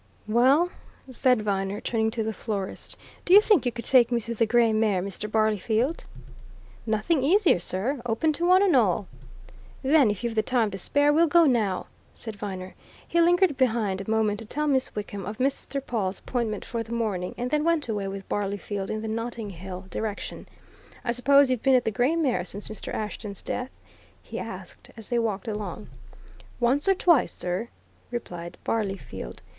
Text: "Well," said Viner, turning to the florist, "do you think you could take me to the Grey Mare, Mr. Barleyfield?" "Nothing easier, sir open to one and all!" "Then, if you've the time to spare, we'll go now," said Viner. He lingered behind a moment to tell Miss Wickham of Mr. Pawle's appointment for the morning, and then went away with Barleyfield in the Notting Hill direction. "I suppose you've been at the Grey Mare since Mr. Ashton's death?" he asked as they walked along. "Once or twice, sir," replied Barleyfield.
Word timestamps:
"Well," 0.27 0.71
said 1.11 1.43
Viner, 1.43 1.79
turning 1.79 2.09
to 2.09 2.23
the 2.23 2.33
florist, 2.33 2.97
"do 3.23 3.35
you 3.35 3.39
think 3.39 3.67
you 3.67 3.71
could 3.71 3.85
take 3.85 4.11
me 4.11 4.19
to 4.21 4.33
the 4.33 4.47
Grey 4.47 4.73
Mare, 4.73 4.99
Mr. 5.03 5.29
Barleyfield?" 5.29 6.05
"Nothing 6.87 7.21
easier, 7.21 7.59
sir 7.59 8.01
open 8.03 8.33
to 8.33 8.47
one 8.47 8.63
and 8.63 8.75
all!" 8.75 9.05
"Then, 9.83 10.09
if 10.09 10.23
you've 10.23 10.33
the 10.33 10.41
time 10.41 10.71
to 10.71 10.79
spare, 10.79 11.13
we'll 11.13 11.27
go 11.27 11.45
now," 11.45 11.85
said 12.15 12.35
Viner. 12.35 12.73
He 13.07 13.21
lingered 13.21 13.57
behind 13.57 14.01
a 14.01 14.09
moment 14.09 14.39
to 14.39 14.45
tell 14.45 14.65
Miss 14.65 14.95
Wickham 14.95 15.23
of 15.23 15.37
Mr. 15.37 15.79
Pawle's 15.85 16.17
appointment 16.17 16.65
for 16.65 16.81
the 16.81 16.91
morning, 16.93 17.35
and 17.37 17.51
then 17.51 17.63
went 17.63 17.87
away 17.87 18.07
with 18.07 18.27
Barleyfield 18.27 18.89
in 18.89 19.03
the 19.03 19.07
Notting 19.07 19.51
Hill 19.51 19.85
direction. 19.91 20.47
"I 21.05 21.11
suppose 21.11 21.51
you've 21.51 21.61
been 21.61 21.75
at 21.75 21.85
the 21.85 21.91
Grey 21.91 22.15
Mare 22.15 22.43
since 22.43 22.69
Mr. 22.69 22.91
Ashton's 22.91 23.43
death?" 23.43 23.69
he 24.23 24.39
asked 24.39 24.89
as 24.97 25.09
they 25.11 25.19
walked 25.19 25.47
along. 25.47 25.89
"Once 26.59 26.87
or 26.87 26.95
twice, 26.95 27.31
sir," 27.31 27.67
replied 28.09 28.57
Barleyfield. 28.63 29.41